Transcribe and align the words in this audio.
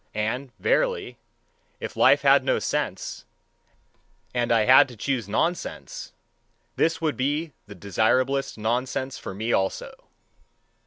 And 0.15 0.51
verily, 0.57 1.19
if 1.79 1.95
life 1.95 2.23
had 2.23 2.43
no 2.43 2.57
sense, 2.57 3.25
and 4.33 4.49
had 4.49 4.67
I 4.67 4.83
to 4.85 4.97
choose 4.97 5.29
nonsense, 5.29 6.11
this 6.75 7.01
would 7.01 7.15
be 7.15 7.53
the 7.67 7.75
desirablest 7.75 8.57
nonsense 8.57 9.19
for 9.19 9.35
me 9.35 9.53
also. 9.53 9.93